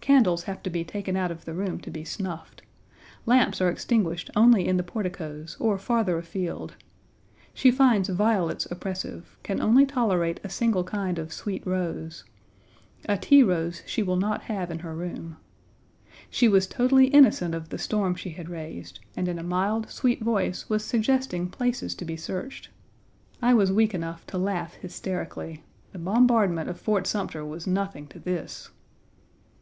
Candles 0.00 0.44
have 0.44 0.62
to 0.62 0.70
be 0.70 0.82
taken 0.82 1.14
out 1.14 1.30
of 1.30 1.44
the 1.44 1.52
room 1.52 1.78
to 1.80 1.90
be 1.90 2.04
snuffed. 2.04 2.62
Lamps 3.26 3.60
are 3.60 3.68
extinguished 3.68 4.30
only 4.34 4.66
in 4.66 4.78
the 4.78 4.82
porticoes, 4.82 5.58
or 5.60 5.76
farther 5.76 6.16
afield. 6.16 6.74
She 7.52 7.70
finds 7.70 8.08
violets 8.08 8.64
oppressive; 8.70 9.36
can 9.42 9.60
only 9.60 9.84
tolerate 9.84 10.40
a 10.42 10.48
single 10.48 10.84
kind 10.84 11.18
of 11.18 11.34
sweet 11.34 11.66
rose. 11.66 12.24
A 13.10 13.18
tea 13.18 13.42
rose 13.42 13.82
she 13.84 14.02
will 14.02 14.16
not 14.16 14.44
have 14.44 14.70
in 14.70 14.78
her 14.78 14.94
room. 14.94 15.36
She 16.30 16.48
was 16.48 16.66
totally 16.66 17.08
innocent 17.08 17.54
of 17.54 17.68
the 17.68 17.76
storm 17.76 18.14
she 18.14 18.30
had 18.30 18.48
raised, 18.48 19.00
and 19.14 19.28
in 19.28 19.38
a 19.38 19.42
mild, 19.42 19.90
sweet 19.90 20.22
voice 20.22 20.66
was 20.66 20.82
suggesting 20.82 21.46
places 21.50 21.94
to 21.96 22.06
be 22.06 22.16
searched. 22.16 22.70
I 23.42 23.52
was 23.52 23.70
weak 23.70 23.92
enough 23.92 24.26
to 24.28 24.38
laugh 24.38 24.76
hysterically. 24.76 25.62
The 25.92 25.98
bombardment 25.98 26.70
of 26.70 26.80
Fort 26.80 27.06
Sumter 27.06 27.44
was 27.44 27.66
nothing 27.66 28.06
to 28.06 28.18
this. 28.18 28.70